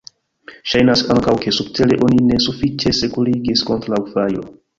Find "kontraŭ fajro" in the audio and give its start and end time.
3.71-4.49